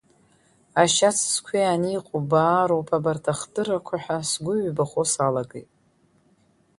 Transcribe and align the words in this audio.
Ашьац 0.81 1.17
зқәиаан 1.33 1.83
иҟоу 1.97 2.21
баароуп 2.29 2.89
абарҭ 2.97 3.25
ахтырақәа 3.33 3.95
ҳәа 4.03 4.17
сгәы 4.29 4.53
ҩбахо 4.63 5.03
салагеит… 5.11 5.69